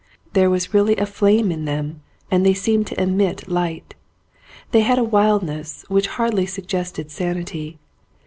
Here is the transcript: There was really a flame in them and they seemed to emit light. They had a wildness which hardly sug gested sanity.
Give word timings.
There 0.33 0.49
was 0.49 0.73
really 0.73 0.95
a 0.97 1.05
flame 1.05 1.51
in 1.51 1.65
them 1.65 2.01
and 2.31 2.43
they 2.43 2.55
seemed 2.55 2.87
to 2.87 2.99
emit 2.99 3.47
light. 3.47 3.93
They 4.71 4.81
had 4.81 4.97
a 4.97 5.03
wildness 5.03 5.85
which 5.89 6.07
hardly 6.17 6.47
sug 6.47 6.65
gested 6.65 7.11
sanity. 7.11 7.77